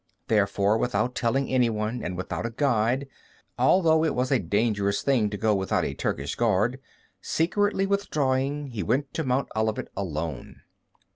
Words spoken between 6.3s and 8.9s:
guard, secretly withdrawing he